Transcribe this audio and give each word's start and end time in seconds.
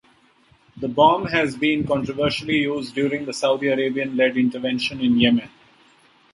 The 0.77 0.87
bomb 0.87 1.27
has 1.27 1.55
been 1.55 1.85
controversially 1.85 2.57
used 2.57 2.95
during 2.95 3.25
the 3.25 3.33
Saudi 3.33 3.67
Arabian-led 3.67 4.35
intervention 4.35 4.99
in 4.99 5.19
Yemen. 5.19 5.47